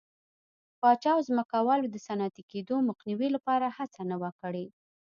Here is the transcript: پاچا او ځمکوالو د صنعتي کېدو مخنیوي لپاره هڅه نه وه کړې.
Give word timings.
پاچا 0.79 1.11
او 1.15 1.21
ځمکوالو 1.29 1.85
د 1.91 1.97
صنعتي 2.07 2.43
کېدو 2.51 2.75
مخنیوي 2.89 3.29
لپاره 3.35 3.75
هڅه 3.77 4.01
نه 4.11 4.15
وه 4.21 4.31
کړې. 4.41 4.65